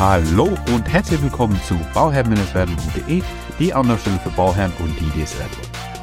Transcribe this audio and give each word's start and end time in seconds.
Hallo 0.00 0.48
und 0.74 0.90
herzlich 0.90 1.20
willkommen 1.20 1.60
zu 1.64 1.78
bauherrn-werden.de, 1.92 3.22
die 3.58 3.74
Anlaufstelle 3.74 4.18
für 4.20 4.30
Bauherren 4.30 4.72
und 4.78 4.98
die, 4.98 5.10
die 5.10 5.20
es 5.20 5.38
werden. 5.38 5.52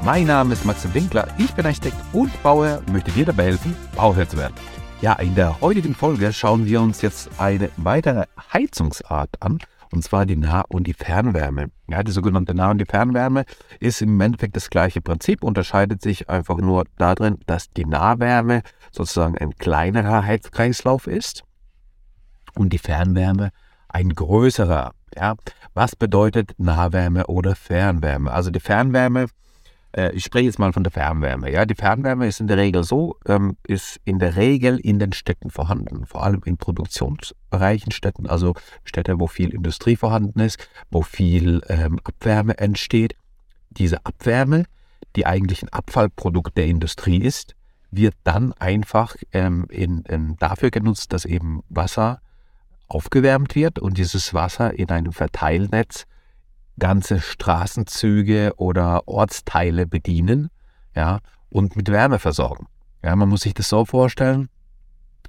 Mein 0.06 0.28
Name 0.28 0.54
ist 0.54 0.66
Maxim 0.66 0.94
Winkler, 0.94 1.28
ich 1.40 1.52
bin 1.56 1.66
Architekt 1.66 1.98
und 2.14 2.32
Bauherr 2.44 2.84
möchte 2.92 3.10
dir 3.10 3.26
dabei 3.26 3.46
helfen, 3.46 3.76
Bauherr 3.96 4.30
zu 4.30 4.38
werden. 4.38 4.54
Ja, 5.02 5.14
in 5.14 5.34
der 5.34 5.62
heutigen 5.62 5.96
Folge 5.96 6.32
schauen 6.32 6.68
wir 6.68 6.80
uns 6.80 7.02
jetzt 7.02 7.28
eine 7.40 7.72
weitere 7.78 8.26
Heizungsart 8.54 9.32
an, 9.40 9.58
und 9.92 10.04
zwar 10.04 10.28
die 10.28 10.36
Nah- 10.36 10.66
und 10.70 10.86
die 10.86 10.94
Fernwärme. 10.94 11.72
Ja, 11.90 12.04
die 12.04 12.12
sogenannte 12.12 12.54
Nah- 12.54 12.70
und 12.70 12.78
die 12.78 12.86
Fernwärme 12.86 13.46
ist 13.80 14.04
im 14.04 14.22
Endeffekt 14.22 14.56
das 14.56 14.70
gleiche 14.70 15.02
Prinzip, 15.02 15.44
unterscheidet 15.44 16.04
sich 16.04 16.30
einfach 16.30 16.58
nur 16.58 16.86
darin, 17.00 17.40
dass 17.48 17.72
die 17.72 17.86
Nahwärme 17.86 18.62
sozusagen 18.92 19.40
ein 19.40 19.56
kleinerer 19.56 20.24
Heizkreislauf 20.24 21.08
ist 21.08 21.46
und 22.54 22.74
die 22.74 22.78
Fernwärme 22.78 23.50
ein 23.90 24.10
größerer. 24.10 24.92
Ja, 25.16 25.36
was 25.74 25.96
bedeutet 25.96 26.54
Nahwärme 26.58 27.28
oder 27.28 27.56
Fernwärme? 27.56 28.32
Also 28.32 28.52
die 28.52 28.60
Fernwärme 28.60 29.28
äh, 29.98 30.12
ich 30.12 30.24
spreche 30.24 30.46
jetzt 30.46 30.60
mal 30.60 30.74
von 30.74 30.84
der 30.84 30.92
Fernwärme. 30.92 31.52
Ja, 31.52 31.66
die 31.66 31.76
Fernwärme 31.76 32.28
ist 32.28 32.40
in 32.40 32.48
der 32.48 32.58
Regel 32.58 32.84
so, 32.84 33.18
ähm, 33.26 33.58
ist 33.66 34.00
in 34.06 34.20
der 34.20 34.36
Regel 34.36 34.78
in 34.78 35.00
den 35.00 35.12
Städten 35.12 35.50
vorhanden, 35.50 36.06
vor 36.06 36.24
allem 36.24 36.42
in 36.46 36.58
produktionsreichen 36.58 37.92
Städten, 37.92 38.28
also 38.28 38.54
Städte, 38.84 39.20
wo 39.20 39.28
viel 39.28 39.50
Industrie 39.50 39.96
vorhanden 39.96 40.40
ist, 40.40 40.68
wo 40.92 41.02
viel 41.02 41.62
ähm, 41.68 42.00
Abwärme 42.04 42.58
entsteht. 42.58 43.16
Diese 43.70 44.06
Abwärme, 44.06 44.66
die 45.16 45.26
eigentlich 45.26 45.64
ein 45.64 45.70
Abfallprodukt 45.70 46.58
der 46.58 46.68
Industrie 46.68 47.18
ist, 47.18 47.56
wird 47.90 48.16
dann 48.24 48.54
einfach 48.54 49.16
ähm, 49.32 49.66
in, 49.70 50.02
in 50.02 50.36
dafür 50.38 50.72
genutzt, 50.72 51.14
dass 51.14 51.26
eben 51.26 51.64
Wasser 51.70 52.22
aufgewärmt 52.88 53.56
wird 53.56 53.80
und 53.80 53.98
dieses 53.98 54.34
Wasser 54.34 54.78
in 54.78 54.90
einem 54.90 55.12
Verteilnetz 55.12 56.06
ganze 56.80 57.20
Straßenzüge 57.20 58.54
oder 58.58 59.08
Ortsteile 59.08 59.88
bedienen, 59.88 60.50
ja, 60.96 61.20
und 61.50 61.76
mit 61.76 61.90
Wärme 61.90 62.20
versorgen. 62.20 62.68
Ja, 63.04 63.16
man 63.16 63.30
muss 63.30 63.42
sich 63.42 63.54
das 63.54 63.70
so 63.70 63.86
vorstellen, 63.86 64.50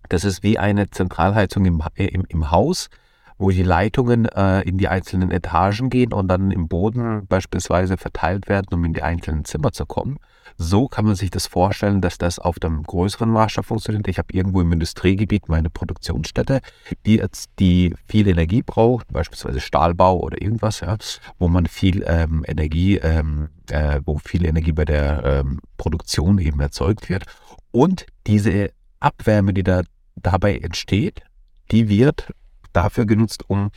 das 0.09 0.25
ist 0.25 0.43
wie 0.43 0.59
eine 0.59 0.91
Zentralheizung 0.91 1.65
im, 1.65 1.83
im, 1.95 2.25
im 2.29 2.51
Haus, 2.51 2.89
wo 3.37 3.51
die 3.51 3.63
Leitungen 3.63 4.27
äh, 4.27 4.63
in 4.63 4.79
die 4.79 4.89
einzelnen 4.89 5.31
Etagen 5.31 5.91
gehen 5.91 6.13
und 6.13 6.29
dann 6.29 6.51
im 6.51 6.69
Boden 6.69 7.27
beispielsweise 7.27 7.97
verteilt 7.97 8.49
werden, 8.49 8.67
um 8.73 8.85
in 8.85 8.95
die 8.95 9.03
einzelnen 9.03 9.45
Zimmer 9.45 9.73
zu 9.73 9.87
kommen. 9.87 10.19
So 10.61 10.89
kann 10.89 11.05
man 11.05 11.15
sich 11.15 11.31
das 11.31 11.47
vorstellen, 11.47 12.01
dass 12.01 12.19
das 12.19 12.41
auf 12.41 12.59
dem 12.59 12.83
größeren 12.83 13.31
Maßstab 13.31 13.65
funktioniert. 13.65 14.09
Ich 14.09 14.19
habe 14.19 14.33
irgendwo 14.33 14.61
im 14.61 14.73
Industriegebiet 14.73 15.49
meine 15.49 15.71
Produktionsstätte, 15.71 16.61
die 17.07 17.19
jetzt 17.19 17.51
die 17.61 17.95
viel 18.07 18.27
Energie 18.27 18.63
braucht, 18.63 19.07
beispielsweise 19.13 19.61
Stahlbau 19.61 20.19
oder 20.19 20.43
irgendwas, 20.43 20.81
ja, 20.81 20.97
wo 21.39 21.47
man 21.47 21.67
viel 21.67 22.05
ähm, 22.09 22.45
Energie, 22.49 22.97
ähm, 22.97 23.51
äh, 23.71 24.01
wo 24.05 24.19
viel 24.19 24.45
Energie 24.45 24.73
bei 24.73 24.85
der 24.85 25.23
ähm, 25.25 25.61
Produktion 25.77 26.39
eben 26.39 26.59
erzeugt 26.59 27.09
wird. 27.09 27.25
Und 27.71 28.07
diese 28.27 28.73
Abwärme, 28.99 29.55
die 29.55 29.63
da 29.63 29.83
dabei 30.17 30.59
entsteht, 30.59 31.23
die 31.71 31.89
wird 31.89 32.33
dafür 32.73 33.07
genutzt, 33.07 33.45
um 33.49 33.71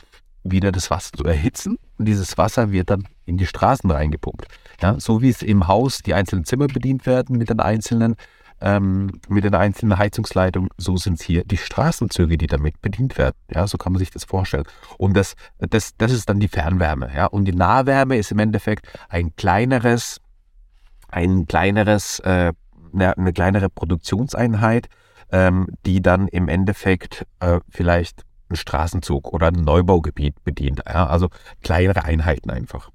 wieder 0.44 0.72
das 0.72 0.90
Wasser 0.90 1.12
zu 1.16 1.24
erhitzen. 1.24 1.78
Und 1.98 2.06
dieses 2.06 2.36
Wasser 2.38 2.72
wird 2.72 2.90
dann 2.90 3.06
in 3.24 3.36
die 3.36 3.46
Straßen 3.46 3.90
reingepumpt. 3.90 4.46
Ja, 4.80 4.98
so 4.98 5.22
wie 5.22 5.28
es 5.28 5.42
im 5.42 5.68
Haus 5.68 5.98
die 5.98 6.14
einzelnen 6.14 6.44
Zimmer 6.44 6.66
bedient 6.66 7.06
werden 7.06 7.38
mit 7.38 7.50
den 7.50 7.60
einzelnen, 7.60 8.16
ähm, 8.60 9.20
mit 9.28 9.44
den 9.44 9.54
einzelnen 9.54 9.98
Heizungsleitungen, 9.98 10.70
so 10.76 10.96
sind 10.96 11.20
es 11.20 11.22
hier 11.22 11.44
die 11.44 11.56
Straßenzüge, 11.56 12.38
die 12.38 12.46
damit 12.46 12.80
bedient 12.80 13.18
werden. 13.18 13.36
Ja, 13.50 13.66
so 13.66 13.78
kann 13.78 13.92
man 13.92 14.00
sich 14.00 14.10
das 14.10 14.24
vorstellen. 14.24 14.64
Und 14.98 15.16
das, 15.16 15.34
das, 15.58 15.96
das 15.96 16.12
ist 16.12 16.28
dann 16.28 16.40
die 16.40 16.48
Fernwärme. 16.48 17.10
Ja, 17.14 17.26
und 17.26 17.44
die 17.44 17.54
Nahwärme 17.54 18.16
ist 18.16 18.32
im 18.32 18.38
Endeffekt 18.38 18.88
ein 19.08 19.34
kleineres, 19.36 20.20
ein 21.08 21.46
kleineres, 21.46 22.18
äh, 22.20 22.52
eine, 22.92 23.16
eine 23.16 23.32
kleinere 23.32 23.68
Produktionseinheit, 23.68 24.88
ähm, 25.30 25.68
die 25.86 26.02
dann 26.02 26.28
im 26.28 26.48
Endeffekt 26.48 27.26
äh, 27.40 27.60
vielleicht 27.68 28.22
einen 28.52 28.56
Straßenzug 28.56 29.32
oder 29.32 29.48
ein 29.48 29.64
Neubaugebiet 29.64 30.42
bedient. 30.44 30.82
Ja, 30.86 31.06
also 31.06 31.28
kleinere 31.62 32.04
Einheiten 32.04 32.50
einfach. 32.50 32.90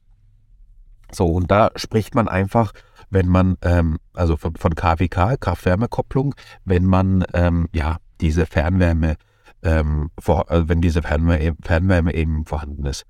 So, 1.11 1.25
und 1.27 1.51
da 1.51 1.71
spricht 1.75 2.15
man 2.15 2.27
einfach, 2.27 2.73
wenn 3.09 3.27
man, 3.27 3.57
ähm, 3.61 3.97
also 4.13 4.37
von, 4.37 4.55
von 4.55 4.75
KWK, 4.75 5.37
Kraft-Wärme-Kopplung, 5.39 6.35
wenn 6.65 6.85
man 6.85 7.25
ähm, 7.33 7.69
ja 7.73 7.97
diese 8.19 8.45
Fernwärme, 8.45 9.15
ähm, 9.63 10.11
vor, 10.19 10.51
äh, 10.51 10.67
wenn 10.67 10.81
diese 10.81 11.01
Fernwärme, 11.01 11.55
Fernwärme 11.61 12.13
eben 12.13 12.45
vorhanden 12.45 12.85
ist. 12.85 13.05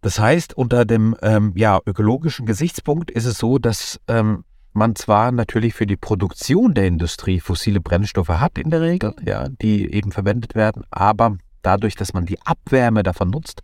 Das 0.00 0.18
heißt, 0.18 0.54
unter 0.54 0.84
dem 0.84 1.16
ähm, 1.22 1.52
ja, 1.56 1.80
ökologischen 1.86 2.46
Gesichtspunkt 2.46 3.10
ist 3.10 3.24
es 3.24 3.38
so, 3.38 3.58
dass 3.58 4.00
ähm, 4.08 4.44
man 4.72 4.96
zwar 4.96 5.32
natürlich 5.32 5.74
für 5.74 5.86
die 5.86 5.96
Produktion 5.96 6.74
der 6.74 6.86
Industrie 6.86 7.40
fossile 7.40 7.80
Brennstoffe 7.80 8.28
hat 8.28 8.58
in 8.58 8.70
der 8.70 8.80
Regel, 8.80 9.14
ja, 9.24 9.48
die 9.48 9.92
eben 9.92 10.12
verwendet 10.12 10.54
werden, 10.54 10.84
aber 10.90 11.36
dadurch, 11.62 11.94
dass 11.94 12.14
man 12.14 12.26
die 12.26 12.40
Abwärme 12.42 13.02
davon 13.02 13.30
nutzt, 13.30 13.62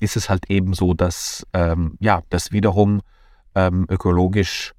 ist 0.00 0.16
es 0.16 0.28
halt 0.28 0.50
eben 0.50 0.74
so, 0.74 0.94
dass 0.94 1.46
ähm, 1.52 1.96
ja, 2.00 2.22
das 2.30 2.52
wiederum 2.52 3.00
ähm, 3.54 3.86
ökologisch 3.88 4.72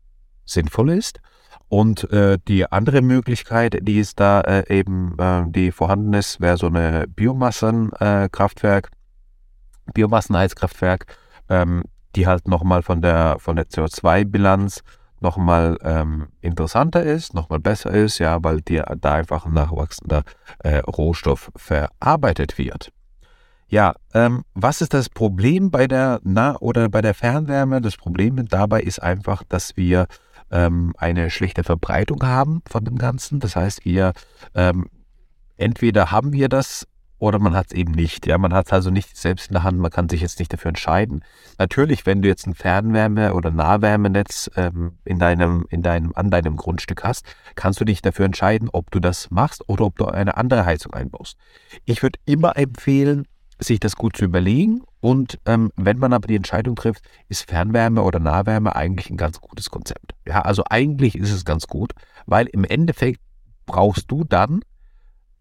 sinnvoll 0.45 0.91
ist. 0.91 1.19
Und 1.68 2.12
äh, 2.12 2.39
die 2.47 2.72
andere 2.72 3.01
Möglichkeit, 3.01 3.78
die 3.81 4.00
ist 4.00 4.19
da 4.19 4.41
äh, 4.41 4.63
eben, 4.75 5.16
äh, 5.19 5.44
die 5.47 5.72
vorhanden 5.72 6.13
ist, 6.13 6.41
wäre 6.41 6.57
so 6.57 6.68
eine 6.68 7.06
Biomassenkraftwerk, 7.07 8.89
Biomassenheizkraftwerk, 9.94 11.06
ähm, 11.47 11.84
die 12.16 12.25
halt 12.25 12.47
nochmal 12.47 12.81
von 12.81 13.01
der, 13.01 13.38
von 13.39 13.56
der 13.56 13.68
CO2-Bilanz 13.68 14.81
nochmal 15.22 15.78
ähm, 15.84 16.28
interessanter 16.41 17.03
ist, 17.03 17.34
nochmal 17.34 17.59
besser 17.59 17.91
ist, 17.91 18.19
ja, 18.19 18.44
weil 18.44 18.62
dir 18.62 18.85
da 19.00 19.13
einfach 19.13 19.46
ein 19.46 19.53
nachwachsender 19.53 20.24
äh, 20.59 20.78
Rohstoff 20.80 21.52
verarbeitet 21.56 22.57
wird. 22.57 22.91
Ja, 23.68 23.94
ähm, 24.16 24.44
was 24.56 24.81
ist 24.81 24.96
das 24.96 25.09
Problem 25.09 25.69
bei 25.69 25.88
der 25.88 26.19
Nah- 26.24 26.57
oder 26.59 26.90
bei 26.90 27.02
der 27.02 27.13
Fernwärme? 27.13 27.81
Das 27.81 27.97
Problem 27.97 28.47
dabei 28.47 28.81
ist 28.81 29.02
einfach, 29.02 29.44
dass 29.47 29.78
wir 29.78 30.07
ähm, 30.50 30.94
eine 30.97 31.30
schlechte 31.30 31.63
Verbreitung 31.63 32.24
haben 32.24 32.62
von 32.68 32.84
dem 32.84 32.97
Ganzen. 32.97 33.40
Das 33.40 33.56
heißt, 33.56 33.86
wir 33.86 34.13
ähm, 34.56 34.88
entweder 35.57 36.12
haben 36.12 36.34
wir 36.34 36.50
das 36.50 36.88
oder 37.19 37.40
man 37.40 37.53
hat 37.53 37.68
es 37.68 37.74
eben 37.74 37.91
nicht. 37.91 38.25
Ja, 38.25 38.38
man 38.38 38.53
hat 38.53 38.68
es 38.68 38.74
also 38.74 38.90
nicht 38.90 39.16
selbst 39.16 39.50
in 39.50 39.53
der 39.53 39.63
Hand, 39.63 39.78
man 39.78 39.91
kann 39.91 40.09
sich 40.09 40.22
jetzt 40.22 40.40
nicht 40.40 40.52
dafür 40.52 40.69
entscheiden. 40.69 41.24
Natürlich, 41.57 42.06
wenn 42.06 42.22
du 42.22 42.28
jetzt 42.28 42.47
ein 42.47 42.56
Fernwärme- 42.56 43.34
oder 43.34 43.52
Nahwärmenetz 43.52 44.50
ähm, 44.56 44.97
in 45.06 45.19
deinem, 45.19 45.66
in 45.69 45.84
deinem, 45.84 46.13
an 46.16 46.31
deinem 46.31 46.56
Grundstück 46.56 47.03
hast, 47.03 47.25
kannst 47.56 47.80
du 47.80 47.85
dich 47.85 48.02
dafür 48.02 48.25
entscheiden, 48.25 48.69
ob 48.72 48.90
du 48.91 49.00
das 49.00 49.30
machst 49.30 49.68
oder 49.68 49.85
ob 49.85 49.97
du 49.97 50.06
eine 50.06 50.38
andere 50.38 50.66
Heizung 50.66 50.94
einbaust. 50.94 51.38
Ich 51.85 52.02
würde 52.02 52.19
immer 52.25 52.57
empfehlen, 52.57 53.25
sich 53.59 53.80
das 53.80 53.97
gut 53.97 54.16
zu 54.16 54.24
überlegen 54.24 54.84
und 55.01 55.40
ähm, 55.46 55.72
wenn 55.75 56.00
man 56.00 56.13
aber 56.13 56.28
die 56.28 56.36
Entscheidung 56.36 56.75
trifft, 56.75 57.03
ist 57.28 57.50
Fernwärme 57.50 58.01
oder 58.01 58.19
Nahwärme 58.19 58.75
eigentlich 58.75 59.09
ein 59.09 59.18
ganz 59.18 59.41
gutes 59.41 59.69
Konzept. 59.69 60.16
Ja, 60.25 60.41
also 60.41 60.63
eigentlich 60.69 61.16
ist 61.16 61.31
es 61.31 61.44
ganz 61.44 61.68
gut, 61.68 61.94
weil 62.25 62.47
im 62.47 62.63
Endeffekt 62.63 63.19
brauchst 63.66 64.09
du 64.09 64.24
dann 64.24 64.62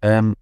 ähm, 0.02 0.34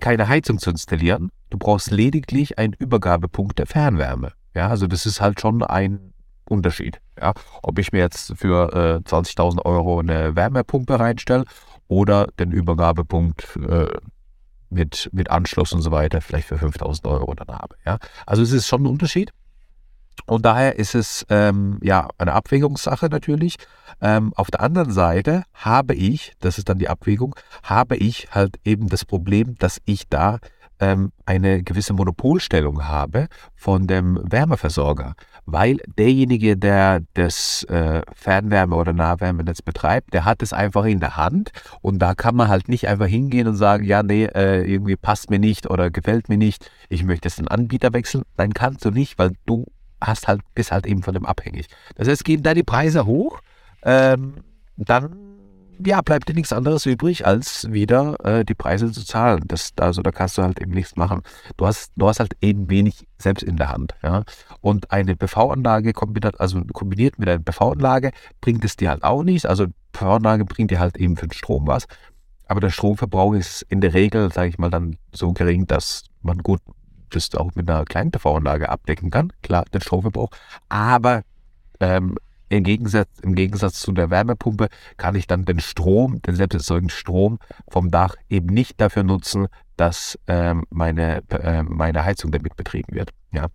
keine 0.00 0.28
Heizung 0.28 0.58
zu 0.58 0.70
installieren. 0.70 1.30
Du 1.50 1.58
brauchst 1.58 1.90
lediglich 1.90 2.58
einen 2.58 2.72
Übergabepunkt 2.72 3.58
der 3.58 3.66
Fernwärme. 3.66 4.32
Ja, 4.54 4.68
also 4.68 4.86
das 4.86 5.06
ist 5.06 5.20
halt 5.20 5.40
schon 5.40 5.62
ein 5.62 6.12
Unterschied. 6.48 7.00
Ja, 7.18 7.32
ob 7.62 7.78
ich 7.78 7.92
mir 7.92 8.00
jetzt 8.00 8.36
für 8.36 9.02
äh, 9.04 9.08
20.000 9.08 9.64
Euro 9.64 10.00
eine 10.00 10.34
Wärmepumpe 10.34 10.98
reinstelle 10.98 11.44
oder 11.86 12.26
den 12.38 12.50
Übergabepunkt 12.50 13.56
äh, 13.68 13.86
mit, 14.70 15.10
mit 15.12 15.30
Anschluss 15.30 15.72
und 15.72 15.82
so 15.82 15.90
weiter 15.90 16.20
vielleicht 16.20 16.48
für 16.48 16.56
5.000 16.56 17.08
Euro 17.08 17.34
dann 17.34 17.56
habe. 17.56 17.76
Ja, 17.84 17.98
also 18.26 18.42
es 18.42 18.52
ist 18.52 18.66
schon 18.66 18.82
ein 18.82 18.86
Unterschied. 18.86 19.32
Und 20.26 20.44
daher 20.44 20.78
ist 20.78 20.94
es 20.94 21.26
ähm, 21.28 21.78
ja 21.82 22.08
eine 22.18 22.32
Abwägungssache 22.32 23.06
natürlich. 23.06 23.56
Ähm, 24.00 24.32
auf 24.36 24.50
der 24.50 24.60
anderen 24.60 24.92
Seite 24.92 25.44
habe 25.54 25.94
ich, 25.94 26.32
das 26.40 26.58
ist 26.58 26.68
dann 26.68 26.78
die 26.78 26.88
Abwägung, 26.88 27.34
habe 27.62 27.96
ich 27.96 28.28
halt 28.30 28.56
eben 28.64 28.88
das 28.88 29.04
Problem, 29.04 29.56
dass 29.58 29.80
ich 29.84 30.08
da 30.08 30.38
ähm, 30.80 31.12
eine 31.26 31.62
gewisse 31.62 31.92
Monopolstellung 31.92 32.88
habe 32.88 33.28
von 33.54 33.86
dem 33.86 34.18
Wärmeversorger, 34.22 35.14
weil 35.44 35.76
derjenige, 35.98 36.56
der 36.56 37.02
das 37.14 37.64
äh, 37.64 38.02
Fernwärme- 38.14 38.74
oder 38.74 38.92
Nahwärmenetz 38.92 39.62
betreibt, 39.62 40.14
der 40.14 40.24
hat 40.24 40.42
es 40.42 40.52
einfach 40.52 40.84
in 40.86 41.00
der 41.00 41.16
Hand 41.16 41.50
und 41.82 41.98
da 42.00 42.14
kann 42.14 42.34
man 42.34 42.48
halt 42.48 42.68
nicht 42.68 42.88
einfach 42.88 43.06
hingehen 43.06 43.46
und 43.46 43.56
sagen, 43.56 43.84
ja, 43.84 44.02
nee, 44.02 44.24
äh, 44.24 44.62
irgendwie 44.62 44.96
passt 44.96 45.30
mir 45.30 45.38
nicht 45.38 45.68
oder 45.68 45.90
gefällt 45.90 46.28
mir 46.28 46.38
nicht, 46.38 46.70
ich 46.88 47.04
möchte 47.04 47.28
jetzt 47.28 47.38
einen 47.38 47.48
Anbieter 47.48 47.92
wechseln. 47.92 48.24
Nein, 48.36 48.54
kannst 48.54 48.84
du 48.84 48.90
nicht, 48.90 49.18
weil 49.18 49.32
du 49.46 49.66
hast 50.00 50.28
halt, 50.28 50.40
bist 50.54 50.72
halt 50.72 50.86
eben 50.86 51.02
von 51.02 51.14
dem 51.14 51.26
abhängig. 51.26 51.66
Das 51.96 52.08
heißt, 52.08 52.24
gehen 52.24 52.42
da 52.42 52.54
die 52.54 52.62
Preise 52.62 53.06
hoch, 53.06 53.40
ähm, 53.82 54.34
dann 54.76 55.30
ja, 55.86 56.00
bleibt 56.02 56.28
dir 56.28 56.34
nichts 56.34 56.52
anderes 56.52 56.86
übrig, 56.86 57.26
als 57.26 57.70
wieder 57.70 58.16
äh, 58.24 58.44
die 58.44 58.54
Preise 58.54 58.92
zu 58.92 59.04
zahlen. 59.04 59.42
Das, 59.46 59.72
also 59.78 60.02
da 60.02 60.10
kannst 60.10 60.36
du 60.38 60.42
halt 60.42 60.60
eben 60.60 60.72
nichts 60.72 60.96
machen. 60.96 61.22
Du 61.56 61.66
hast, 61.66 61.92
du 61.96 62.08
hast 62.08 62.20
halt 62.20 62.34
eben 62.40 62.68
wenig 62.68 63.06
selbst 63.18 63.42
in 63.42 63.56
der 63.56 63.70
Hand. 63.70 63.94
Ja? 64.02 64.24
Und 64.60 64.90
eine 64.90 65.16
PV-Anlage 65.16 65.92
kombiniert, 65.92 66.40
also 66.40 66.62
kombiniert 66.72 67.18
mit 67.18 67.28
einer 67.28 67.42
PV-Anlage 67.42 68.10
bringt 68.40 68.64
es 68.64 68.76
dir 68.76 68.90
halt 68.90 69.04
auch 69.04 69.22
nichts. 69.22 69.46
Also 69.46 69.66
PV-Anlage 69.92 70.44
bringt 70.44 70.70
dir 70.70 70.80
halt 70.80 70.96
eben 70.96 71.16
für 71.16 71.28
den 71.28 71.32
Strom 71.34 71.66
was. 71.66 71.86
Aber 72.46 72.60
der 72.60 72.70
Stromverbrauch 72.70 73.34
ist 73.34 73.62
in 73.68 73.80
der 73.80 73.94
Regel, 73.94 74.32
sage 74.32 74.48
ich 74.48 74.58
mal, 74.58 74.70
dann 74.70 74.96
so 75.12 75.32
gering, 75.32 75.66
dass 75.66 76.04
man 76.22 76.38
gut 76.38 76.60
das 77.10 77.34
auch 77.34 77.54
mit 77.54 77.68
einer 77.68 77.84
kleinen 77.84 78.10
PV-Anlage 78.10 78.68
abdecken 78.68 79.10
kann. 79.10 79.32
Klar, 79.42 79.64
den 79.72 79.80
Stromverbrauch. 79.80 80.30
Aber 80.68 81.22
ähm, 81.80 82.16
im 82.50 82.64
Gegensatz, 82.64 83.08
Im 83.22 83.36
Gegensatz 83.36 83.78
zu 83.78 83.92
der 83.92 84.10
Wärmepumpe 84.10 84.68
kann 84.96 85.14
ich 85.14 85.28
dann 85.28 85.44
den 85.44 85.60
Strom, 85.60 86.20
den 86.22 86.34
selbst 86.34 86.54
erzeugten 86.56 86.90
Strom 86.90 87.38
vom 87.68 87.92
Dach 87.92 88.16
eben 88.28 88.52
nicht 88.52 88.80
dafür 88.80 89.04
nutzen, 89.04 89.46
dass 89.76 90.18
ähm, 90.26 90.64
meine, 90.68 91.22
äh, 91.30 91.62
meine 91.62 92.04
Heizung 92.04 92.32
damit 92.32 92.56
betrieben 92.56 92.92
wird. 92.92 93.10
Ja. 93.30 93.46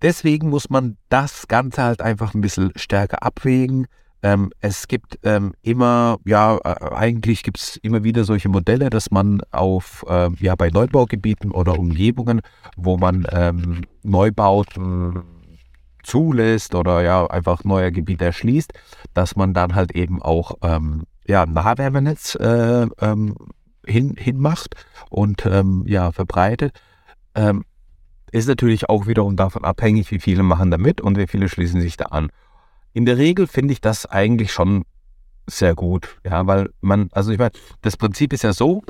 Deswegen 0.00 0.48
muss 0.48 0.70
man 0.70 0.96
das 1.08 1.48
Ganze 1.48 1.82
halt 1.82 2.00
einfach 2.00 2.34
ein 2.34 2.40
bisschen 2.40 2.70
stärker 2.76 3.24
abwägen. 3.24 3.88
Ähm, 4.22 4.52
es 4.60 4.86
gibt 4.86 5.18
ähm, 5.22 5.54
immer, 5.62 6.18
ja, 6.26 6.58
äh, 6.58 6.94
eigentlich 6.94 7.42
gibt 7.42 7.58
es 7.58 7.76
immer 7.76 8.04
wieder 8.04 8.24
solche 8.24 8.48
Modelle, 8.48 8.90
dass 8.90 9.10
man 9.10 9.40
auf, 9.50 10.04
äh, 10.08 10.28
ja, 10.40 10.54
bei 10.56 10.68
Neubaugebieten 10.68 11.50
oder 11.50 11.78
Umgebungen, 11.78 12.42
wo 12.76 12.98
man 12.98 13.26
ähm, 13.30 13.82
Neubauten 14.02 15.22
zulässt 16.02 16.74
oder 16.74 17.02
ja 17.02 17.26
einfach 17.26 17.64
neue 17.64 17.92
Gebiete 17.92 18.26
erschließt, 18.26 18.72
dass 19.14 19.36
man 19.36 19.54
dann 19.54 19.74
halt 19.74 19.92
eben 19.92 20.20
auch 20.22 20.52
ähm, 20.62 21.04
ja, 21.26 21.46
Nahwärmenetz 21.46 22.34
äh, 22.34 22.86
ähm, 23.00 23.36
hin, 23.86 24.14
hinmacht 24.18 24.74
und 25.08 25.46
ähm, 25.46 25.84
ja 25.86 26.12
verbreitet. 26.12 26.78
Ist 28.32 28.48
natürlich 28.48 28.88
auch 28.88 29.06
wiederum 29.06 29.36
davon 29.36 29.64
abhängig, 29.64 30.10
wie 30.10 30.18
viele 30.18 30.42
machen 30.42 30.70
da 30.70 30.78
mit 30.78 31.00
und 31.00 31.16
wie 31.16 31.26
viele 31.26 31.48
schließen 31.48 31.80
sich 31.80 31.96
da 31.96 32.06
an. 32.06 32.30
In 32.92 33.06
der 33.06 33.18
Regel 33.18 33.46
finde 33.46 33.72
ich 33.72 33.80
das 33.80 34.06
eigentlich 34.06 34.52
schon 34.52 34.84
sehr 35.46 35.74
gut, 35.74 36.20
ja, 36.24 36.46
weil 36.46 36.70
man, 36.80 37.08
also 37.12 37.32
ich 37.32 37.38
meine, 37.38 37.52
das 37.82 37.96
Prinzip 37.96 38.32
ist 38.32 38.42
ja 38.42 38.52
so, 38.52 38.82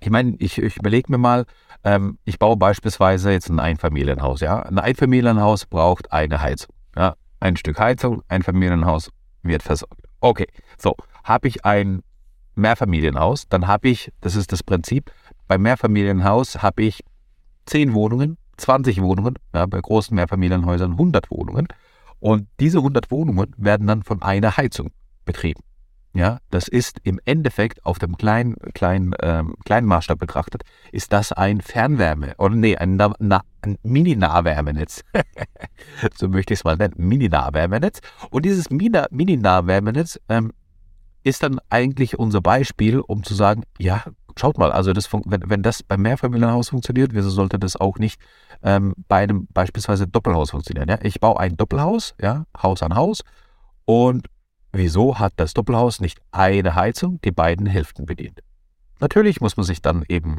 ich 0.00 0.10
meine, 0.10 0.34
ich, 0.38 0.58
ich 0.58 0.76
überlege 0.76 1.10
mir 1.10 1.18
mal, 1.18 1.44
ähm, 1.84 2.18
ich 2.24 2.38
baue 2.38 2.56
beispielsweise 2.56 3.32
jetzt 3.32 3.48
ein 3.48 3.60
Einfamilienhaus. 3.60 4.40
Ja? 4.40 4.60
Ein 4.60 4.78
Einfamilienhaus 4.78 5.66
braucht 5.66 6.12
eine 6.12 6.40
Heizung. 6.40 6.74
Ja? 6.96 7.14
Ein 7.40 7.56
Stück 7.56 7.78
Heizung, 7.78 8.22
ein 8.28 8.42
Familienhaus 8.42 9.10
wird 9.42 9.62
versorgt. 9.62 10.02
Okay, 10.20 10.46
so, 10.78 10.94
habe 11.24 11.48
ich 11.48 11.64
ein 11.64 12.02
Mehrfamilienhaus, 12.54 13.48
dann 13.48 13.66
habe 13.66 13.88
ich, 13.88 14.12
das 14.20 14.36
ist 14.36 14.52
das 14.52 14.62
Prinzip, 14.62 15.10
beim 15.48 15.62
Mehrfamilienhaus 15.62 16.62
habe 16.62 16.82
ich 16.82 17.02
10 17.66 17.94
Wohnungen, 17.94 18.36
20 18.58 19.00
Wohnungen, 19.00 19.38
ja, 19.54 19.66
bei 19.66 19.80
großen 19.80 20.14
Mehrfamilienhäusern 20.14 20.92
100 20.92 21.30
Wohnungen. 21.30 21.66
Und 22.22 22.46
diese 22.60 22.78
100 22.78 23.10
Wohnungen 23.10 23.52
werden 23.56 23.88
dann 23.88 24.04
von 24.04 24.22
einer 24.22 24.56
Heizung 24.56 24.92
betrieben. 25.24 25.64
Ja, 26.14 26.38
das 26.50 26.68
ist 26.68 27.00
im 27.02 27.18
Endeffekt 27.24 27.84
auf 27.84 27.98
dem 27.98 28.16
kleinen, 28.16 28.54
kleinen, 28.74 29.12
ähm, 29.20 29.56
kleinen 29.64 29.88
Maßstab 29.88 30.20
betrachtet, 30.20 30.62
ist 30.92 31.12
das 31.12 31.32
ein 31.32 31.60
Fernwärme 31.60 32.34
oder 32.38 32.54
nee, 32.54 32.76
ein, 32.76 33.00
ein 33.00 33.78
Mini-Nahwärmenetz. 33.82 35.02
so 36.14 36.28
möchte 36.28 36.54
ich 36.54 36.60
es 36.60 36.64
mal 36.64 36.76
nennen, 36.76 36.94
Mini-Nahwärmenetz. 36.96 37.98
Und 38.30 38.44
dieses 38.44 38.70
Mini-Nahwärmenetz 38.70 40.20
ähm, 40.28 40.52
ist 41.24 41.42
dann 41.42 41.58
eigentlich 41.70 42.20
unser 42.20 42.40
Beispiel, 42.40 43.00
um 43.00 43.24
zu 43.24 43.34
sagen, 43.34 43.64
ja, 43.80 44.04
schaut 44.38 44.58
mal, 44.58 44.70
also 44.70 44.92
das, 44.92 45.12
wenn, 45.12 45.42
wenn 45.46 45.62
das 45.62 45.82
beim 45.82 46.02
Mehrfamilienhaus 46.02 46.68
funktioniert, 46.68 47.14
wieso 47.14 47.30
sollte 47.30 47.58
das 47.58 47.74
auch 47.76 47.98
nicht 47.98 48.20
ähm, 48.62 48.94
bei 49.08 49.22
einem 49.22 49.46
beispielsweise 49.52 50.06
Doppelhaus 50.06 50.50
funktionieren? 50.50 50.88
Ja? 50.88 50.98
Ich 51.02 51.20
baue 51.20 51.38
ein 51.38 51.56
Doppelhaus, 51.56 52.14
ja, 52.20 52.44
Haus 52.62 52.82
an 52.82 52.94
Haus 52.94 53.22
und 53.84 54.28
Wieso 54.72 55.18
hat 55.18 55.34
das 55.36 55.52
Doppelhaus 55.52 56.00
nicht 56.00 56.18
eine 56.32 56.74
Heizung, 56.74 57.20
die 57.22 57.30
beiden 57.30 57.66
Hälften 57.66 58.06
bedient? 58.06 58.40
Natürlich 59.00 59.40
muss 59.42 59.58
man 59.58 59.64
sich 59.64 59.82
dann 59.82 60.02
eben 60.08 60.38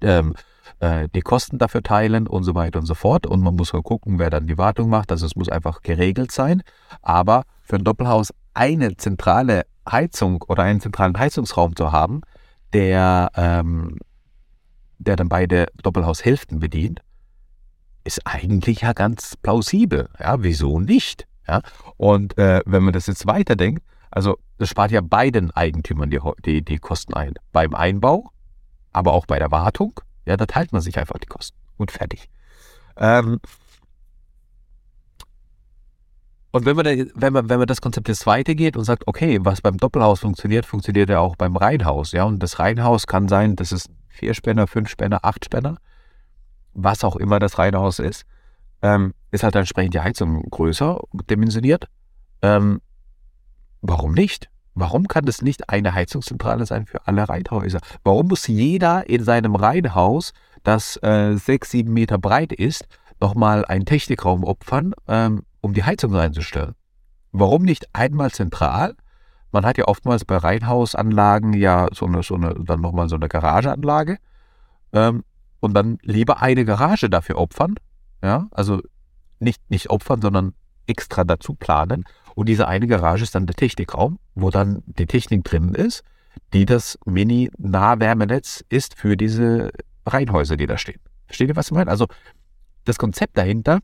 ähm, 0.00 0.34
äh, 0.78 1.08
die 1.12 1.22
Kosten 1.22 1.58
dafür 1.58 1.82
teilen 1.82 2.28
und 2.28 2.44
so 2.44 2.54
weiter 2.54 2.78
und 2.78 2.86
so 2.86 2.94
fort. 2.94 3.26
Und 3.26 3.40
man 3.40 3.56
muss 3.56 3.72
mal 3.72 3.82
gucken, 3.82 4.20
wer 4.20 4.30
dann 4.30 4.46
die 4.46 4.58
Wartung 4.58 4.88
macht. 4.88 5.10
Also 5.10 5.26
es 5.26 5.34
muss 5.34 5.48
einfach 5.48 5.82
geregelt 5.82 6.30
sein. 6.30 6.62
Aber 7.02 7.42
für 7.62 7.76
ein 7.76 7.84
Doppelhaus 7.84 8.32
eine 8.54 8.96
zentrale 8.96 9.66
Heizung 9.90 10.42
oder 10.42 10.62
einen 10.62 10.80
zentralen 10.80 11.18
Heizungsraum 11.18 11.74
zu 11.74 11.90
haben, 11.90 12.20
der, 12.72 13.30
ähm, 13.34 13.98
der 14.98 15.16
dann 15.16 15.28
beide 15.28 15.66
Doppelhaushälften 15.82 16.58
bedient, 16.58 17.00
ist 18.04 18.26
eigentlich 18.26 18.82
ja 18.82 18.92
ganz 18.92 19.36
plausibel. 19.36 20.08
Ja, 20.18 20.42
wieso 20.42 20.80
nicht? 20.80 21.26
Ja? 21.46 21.62
Und 21.96 22.38
äh, 22.38 22.62
wenn 22.64 22.82
man 22.82 22.92
das 22.92 23.06
jetzt 23.06 23.26
weiterdenkt, 23.26 23.82
also 24.10 24.38
das 24.58 24.70
spart 24.70 24.92
ja 24.92 25.00
beiden 25.00 25.50
Eigentümern 25.50 26.10
die, 26.10 26.20
die, 26.44 26.64
die 26.64 26.78
Kosten 26.78 27.14
ein. 27.14 27.34
Beim 27.52 27.74
Einbau, 27.74 28.30
aber 28.92 29.12
auch 29.12 29.26
bei 29.26 29.38
der 29.38 29.50
Wartung. 29.50 30.00
Ja, 30.24 30.36
da 30.36 30.46
teilt 30.46 30.72
man 30.72 30.80
sich 30.80 30.98
einfach 30.98 31.18
die 31.18 31.26
Kosten 31.26 31.58
und 31.76 31.90
fertig. 31.90 32.28
Ähm, 32.96 33.40
und 36.52 36.64
wenn 36.64 36.76
man, 36.76 36.86
wenn, 36.86 37.32
man, 37.34 37.48
wenn 37.50 37.58
man 37.58 37.66
das 37.66 37.82
Konzept 37.82 38.08
jetzt 38.08 38.26
weitergeht 38.26 38.76
und 38.78 38.84
sagt, 38.84 39.06
okay, 39.06 39.38
was 39.42 39.60
beim 39.60 39.76
Doppelhaus 39.76 40.20
funktioniert, 40.20 40.64
funktioniert 40.64 41.10
ja 41.10 41.18
auch 41.18 41.36
beim 41.36 41.54
Reihenhaus. 41.54 42.12
Ja? 42.12 42.24
Und 42.24 42.42
das 42.42 42.58
Reihenhaus 42.58 43.06
kann 43.06 43.28
sein, 43.28 43.56
das 43.56 43.72
ist 43.72 43.90
vier 44.16 44.34
Spänner, 44.34 44.66
fünf 44.66 44.88
Spänner, 44.88 45.20
acht 45.22 45.44
Spänner, 45.44 45.76
was 46.74 47.04
auch 47.04 47.16
immer 47.16 47.38
das 47.38 47.58
Reihenhaus 47.58 47.98
ist 47.98 48.26
ähm, 48.82 49.14
ist 49.30 49.42
halt 49.42 49.56
entsprechend 49.56 49.94
die 49.94 50.00
Heizung 50.00 50.42
größer 50.50 51.00
dimensioniert. 51.30 51.88
Ähm, 52.42 52.80
warum 53.80 54.12
nicht? 54.12 54.48
Warum 54.74 55.08
kann 55.08 55.24
das 55.24 55.40
nicht 55.40 55.70
eine 55.70 55.94
Heizungszentrale 55.94 56.66
sein 56.66 56.86
für 56.86 57.06
alle 57.06 57.28
Reihenhäuser? 57.28 57.80
Warum 58.04 58.28
muss 58.28 58.46
jeder 58.46 59.08
in 59.08 59.24
seinem 59.24 59.54
Reihenhaus, 59.54 60.32
das 60.64 61.02
äh, 61.02 61.36
sechs, 61.36 61.70
sieben 61.70 61.94
Meter 61.94 62.18
breit 62.18 62.52
ist, 62.52 62.86
nochmal 63.20 63.64
einen 63.64 63.86
Technikraum 63.86 64.44
opfern, 64.44 64.92
ähm, 65.08 65.44
um 65.62 65.72
die 65.72 65.84
Heizung 65.84 66.14
reinzustellen? 66.14 66.74
Warum 67.32 67.62
nicht 67.62 67.86
einmal 67.94 68.30
zentral? 68.30 68.94
Man 69.56 69.64
hat 69.64 69.78
ja 69.78 69.88
oftmals 69.88 70.26
bei 70.26 70.36
Reihenhausanlagen 70.36 71.54
ja 71.54 71.88
so 71.90 72.04
eine, 72.04 72.22
so 72.22 72.34
eine 72.34 72.54
dann 72.58 72.82
nochmal 72.82 73.08
so 73.08 73.16
eine 73.16 73.26
Garageanlage 73.26 74.18
ähm, 74.92 75.24
und 75.60 75.72
dann 75.72 75.96
lieber 76.02 76.42
eine 76.42 76.66
Garage 76.66 77.08
dafür 77.08 77.38
opfern, 77.38 77.76
ja, 78.22 78.48
also 78.50 78.82
nicht, 79.40 79.70
nicht 79.70 79.88
opfern, 79.88 80.20
sondern 80.20 80.52
extra 80.86 81.24
dazu 81.24 81.54
planen. 81.54 82.04
Und 82.34 82.50
diese 82.50 82.68
eine 82.68 82.86
Garage 82.86 83.22
ist 83.22 83.34
dann 83.34 83.46
der 83.46 83.56
Technikraum, 83.56 84.18
wo 84.34 84.50
dann 84.50 84.82
die 84.84 85.06
Technik 85.06 85.44
drin 85.44 85.72
ist, 85.72 86.04
die 86.52 86.66
das 86.66 86.98
Mini-Nahwärmenetz 87.06 88.62
ist 88.68 88.94
für 88.98 89.16
diese 89.16 89.70
Reihenhäuser, 90.04 90.58
die 90.58 90.66
da 90.66 90.76
stehen. 90.76 91.00
Versteht 91.28 91.48
ihr, 91.48 91.56
was 91.56 91.68
ich 91.68 91.72
meine? 91.72 91.90
Also 91.90 92.08
das 92.84 92.98
Konzept 92.98 93.38
dahinter 93.38 93.78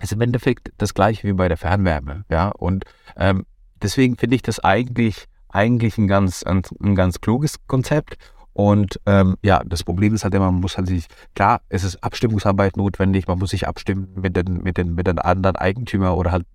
ist 0.00 0.12
im 0.12 0.20
Endeffekt 0.20 0.70
das 0.78 0.94
gleiche 0.94 1.26
wie 1.26 1.32
bei 1.32 1.48
der 1.48 1.56
Fernwärme. 1.56 2.24
Ja, 2.30 2.50
und 2.50 2.84
ähm, 3.16 3.46
deswegen 3.82 4.16
finde 4.16 4.36
ich 4.36 4.42
das 4.42 4.60
eigentlich, 4.60 5.26
eigentlich 5.48 5.98
ein 5.98 6.08
ganz, 6.08 6.42
ein, 6.42 6.62
ein 6.82 6.94
ganz 6.94 7.20
kluges 7.20 7.56
Konzept. 7.66 8.16
Und 8.52 9.00
ähm, 9.04 9.36
ja, 9.42 9.62
das 9.66 9.84
Problem 9.84 10.14
ist 10.14 10.24
halt 10.24 10.34
immer, 10.34 10.50
man 10.50 10.62
muss 10.62 10.78
halt 10.78 10.86
sich, 10.86 11.06
klar, 11.34 11.60
es 11.68 11.84
ist 11.84 12.02
Abstimmungsarbeit 12.02 12.76
notwendig, 12.76 13.26
man 13.26 13.38
muss 13.38 13.50
sich 13.50 13.68
abstimmen 13.68 14.08
mit 14.16 14.34
den, 14.34 14.62
mit 14.62 14.78
den, 14.78 14.94
mit 14.94 15.06
den 15.06 15.18
anderen 15.18 15.56
Eigentümern 15.56 16.12
oder 16.12 16.32
halt 16.32 16.46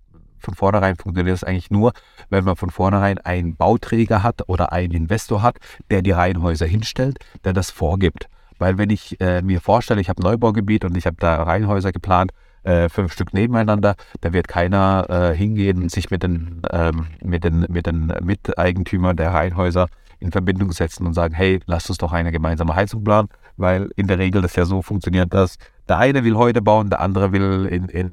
von 0.42 0.54
vornherein 0.54 0.96
funktioniert 0.96 1.34
das 1.34 1.44
eigentlich 1.44 1.70
nur, 1.70 1.92
wenn 2.28 2.44
man 2.44 2.56
von 2.56 2.70
vornherein 2.70 3.18
einen 3.18 3.54
Bauträger 3.54 4.24
hat 4.24 4.48
oder 4.48 4.72
einen 4.72 4.92
Investor 4.92 5.42
hat, 5.42 5.58
der 5.90 6.02
die 6.02 6.10
Reihenhäuser 6.10 6.66
hinstellt, 6.66 7.18
der 7.44 7.52
das 7.52 7.70
vorgibt. 7.70 8.28
Weil 8.58 8.78
wenn 8.78 8.90
ich 8.90 9.20
äh, 9.20 9.42
mir 9.42 9.60
vorstelle, 9.60 10.00
ich 10.00 10.08
habe 10.08 10.22
Neubaugebiet 10.22 10.84
und 10.84 10.96
ich 10.96 11.06
habe 11.06 11.16
da 11.18 11.42
Reihenhäuser 11.42 11.92
geplant, 11.92 12.32
äh, 12.64 12.88
fünf 12.88 13.12
Stück 13.12 13.34
nebeneinander, 13.34 13.96
da 14.20 14.32
wird 14.32 14.48
keiner 14.48 15.06
äh, 15.08 15.36
hingehen 15.36 15.82
und 15.82 15.90
sich 15.90 16.10
mit 16.10 16.22
den, 16.22 16.62
ähm, 16.70 17.06
mit 17.22 17.44
den, 17.44 17.66
mit 17.68 17.86
den 17.86 18.12
Miteigentümern 18.22 19.16
der 19.16 19.32
Reihenhäuser 19.32 19.88
in 20.20 20.30
Verbindung 20.30 20.72
setzen 20.72 21.06
und 21.06 21.14
sagen, 21.14 21.34
hey, 21.34 21.60
lasst 21.66 21.90
uns 21.90 21.98
doch 21.98 22.12
eine 22.12 22.30
gemeinsame 22.30 22.74
Heizung 22.74 23.02
planen, 23.02 23.28
weil 23.56 23.90
in 23.96 24.06
der 24.06 24.18
Regel 24.18 24.42
das 24.42 24.54
ja 24.54 24.64
so 24.64 24.80
funktioniert, 24.80 25.34
dass 25.34 25.58
der 25.88 25.98
eine 25.98 26.24
will 26.24 26.36
heute 26.36 26.62
bauen, 26.62 26.90
der 26.90 27.00
andere 27.00 27.32
will 27.32 27.66
in, 27.66 27.88
in 27.88 28.12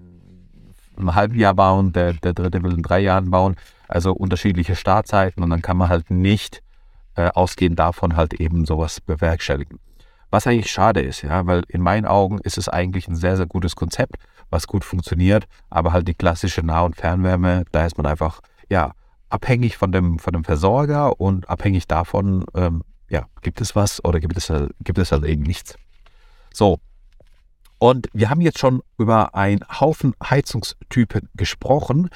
einem 0.98 1.16
halben 1.16 1.38
Jahr 1.38 1.54
bauen, 1.54 1.94
der, 1.94 2.14
der 2.14 2.34
dritte 2.34 2.64
will 2.64 2.74
in 2.74 2.82
drei 2.82 3.00
Jahren 3.00 3.30
bauen. 3.30 3.56
Also 3.88 4.12
unterschiedliche 4.12 4.76
Startzeiten 4.76 5.44
und 5.44 5.50
dann 5.50 5.62
kann 5.62 5.78
man 5.78 5.90
halt 5.90 6.10
nicht 6.12 6.62
äh, 7.16 7.30
ausgehend 7.30 7.80
davon 7.80 8.16
halt 8.16 8.34
eben 8.34 8.66
sowas 8.66 9.02
bewerkstelligen. 9.02 9.80
Was 10.32 10.46
eigentlich 10.46 10.72
schade 10.72 11.02
ist, 11.02 11.24
ja, 11.24 11.46
weil 11.48 11.64
in 11.68 11.82
meinen 11.82 12.06
Augen 12.06 12.40
ist 12.40 12.58
es 12.58 12.70
eigentlich 12.70 13.08
ein 13.08 13.16
sehr, 13.16 13.36
sehr 13.36 13.48
gutes 13.48 13.76
Konzept, 13.76 14.16
was 14.50 14.68
gut 14.68 14.84
funktioniert, 14.84 15.48
aber 15.70 15.92
halt 15.94 16.08
die 16.08 16.14
klassische 16.14 16.62
Nah- 16.64 16.82
und 16.82 16.96
Fernwärme, 16.96 17.66
da 17.72 17.86
ist 17.86 17.98
man 17.98 18.06
einfach, 18.06 18.42
ja, 18.70 18.94
abhängig 19.30 19.78
von 19.78 19.92
dem, 19.92 20.20
von 20.20 20.34
dem 20.34 20.44
Versorger 20.44 21.20
und 21.20 21.50
abhängig 21.50 21.88
davon, 21.88 22.46
ähm, 22.56 22.84
ja, 23.10 23.26
gibt 23.42 23.62
es 23.62 23.76
was 23.76 24.04
oder 24.04 24.20
gibt 24.20 24.38
es, 24.38 24.52
gibt 24.84 24.98
es 24.98 25.12
halt 25.12 25.24
eben 25.24 25.44
nichts. 25.44 25.76
So. 26.54 26.80
Und 27.80 28.08
wir 28.14 28.30
haben 28.30 28.42
jetzt 28.42 28.60
schon 28.60 28.82
über 28.98 29.36
einen 29.36 29.62
Haufen 29.80 30.14
Heizungstypen 30.22 31.30
gesprochen. 31.36 32.10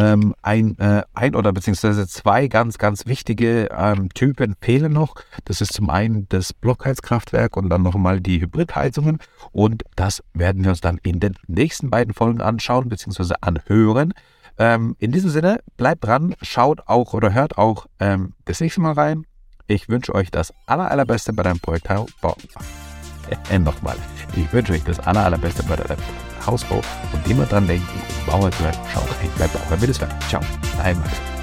Ähm, 0.00 0.34
ein, 0.40 0.78
äh, 0.78 1.02
ein 1.12 1.34
oder 1.34 1.52
beziehungsweise 1.52 2.06
zwei 2.06 2.48
ganz, 2.48 2.78
ganz 2.78 3.04
wichtige 3.04 3.68
ähm, 3.70 4.08
Typen 4.14 4.54
fehlen 4.58 4.94
noch. 4.94 5.14
Das 5.44 5.60
ist 5.60 5.74
zum 5.74 5.90
einen 5.90 6.26
das 6.30 6.54
Blockheizkraftwerk 6.54 7.54
und 7.58 7.68
dann 7.68 7.82
nochmal 7.82 8.22
die 8.22 8.40
Hybridheizungen. 8.40 9.18
Und 9.52 9.82
das 9.96 10.22
werden 10.32 10.64
wir 10.64 10.70
uns 10.70 10.80
dann 10.80 10.98
in 11.02 11.20
den 11.20 11.34
nächsten 11.48 11.90
beiden 11.90 12.14
Folgen 12.14 12.40
anschauen 12.40 12.88
beziehungsweise 12.88 13.42
anhören. 13.42 14.14
Ähm, 14.56 14.96
in 15.00 15.12
diesem 15.12 15.28
Sinne, 15.28 15.60
bleibt 15.76 16.06
dran, 16.06 16.34
schaut 16.40 16.80
auch 16.86 17.12
oder 17.12 17.34
hört 17.34 17.58
auch 17.58 17.84
ähm, 17.98 18.32
das 18.46 18.60
nächste 18.60 18.80
Mal 18.80 18.92
rein. 18.92 19.26
Ich 19.66 19.90
wünsche 19.90 20.14
euch 20.14 20.30
das 20.30 20.54
aller, 20.64 20.90
allerbeste 20.90 21.34
bei 21.34 21.42
deinem 21.42 21.60
Projekt. 21.60 21.90
Nochmal. 23.60 23.96
Ich 24.34 24.50
wünsche 24.50 24.72
euch 24.72 24.82
das 24.82 24.98
aller, 24.98 25.26
allerbeste 25.26 25.62
bei 25.64 25.76
deinem 25.76 25.98
Hausbau 26.46 26.80
und 27.12 27.30
immer 27.30 27.46
dran 27.46 27.66
denken, 27.66 27.86
Bauer 28.26 28.50
werden. 28.62 28.80
Schaut 28.92 29.08
rein, 29.20 29.30
bleibt 29.36 29.54
Bauer, 29.54 29.80
dann. 29.98 30.10
Ciao, 30.28 30.42
dein 30.78 30.98
Max. 30.98 31.39